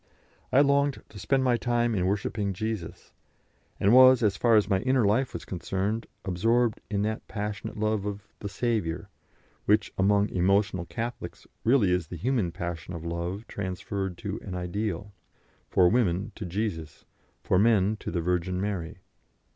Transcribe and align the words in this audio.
I 0.51 0.61
longed 0.61 1.03
to 1.09 1.19
spend 1.19 1.43
my 1.43 1.57
time 1.57 1.93
in 1.93 2.07
worshipping 2.07 2.53
Jesus, 2.53 3.13
and 3.79 3.93
was, 3.93 4.23
as 4.23 4.35
far 4.35 4.55
as 4.55 4.67
my 4.67 4.79
inner 4.79 5.05
life 5.05 5.31
was 5.31 5.45
concerned, 5.45 6.07
absorbed 6.25 6.81
in 6.89 7.03
that 7.03 7.27
passionate 7.27 7.77
love 7.77 8.03
of 8.07 8.27
"the 8.39 8.49
Saviour" 8.49 9.09
which, 9.65 9.93
among 9.99 10.29
emotional 10.29 10.85
Catholics, 10.87 11.45
really 11.63 11.91
is 11.91 12.07
the 12.07 12.15
human 12.17 12.51
passion 12.51 12.95
of 12.95 13.05
love 13.05 13.45
transferred 13.47 14.17
to 14.17 14.39
an 14.41 14.55
ideal 14.55 15.13
for 15.69 15.87
women 15.87 16.31
to 16.33 16.47
Jesus, 16.47 17.05
for 17.43 17.59
men 17.59 17.95
to 17.97 18.09
the 18.09 18.21
Virgin 18.21 18.59
Mary. 18.59 19.01